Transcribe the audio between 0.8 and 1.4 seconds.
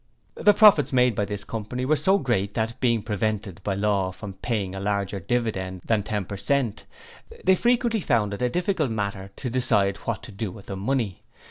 made by